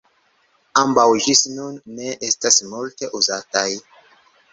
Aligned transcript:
Ambaŭ 0.83 1.03
ĝis 1.25 1.41
nun 1.57 1.75
ne 1.99 2.15
estas 2.29 2.57
multe 2.71 3.11
uzataj. 3.21 3.67